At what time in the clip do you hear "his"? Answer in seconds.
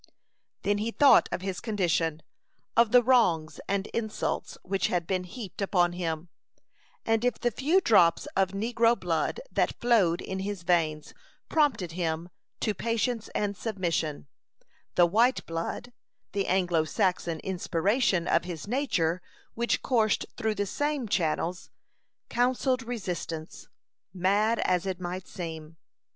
1.41-1.59, 10.39-10.63, 18.45-18.67